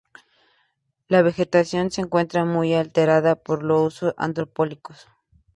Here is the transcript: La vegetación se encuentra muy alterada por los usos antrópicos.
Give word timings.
La 1.09 1.21
vegetación 1.21 1.91
se 1.91 2.01
encuentra 2.01 2.43
muy 2.43 2.73
alterada 2.73 3.35
por 3.35 3.61
los 3.61 3.93
usos 4.01 4.15
antrópicos. 4.17 5.07